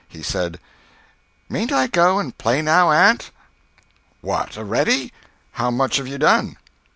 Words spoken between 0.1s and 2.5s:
said: "Mayn't I go and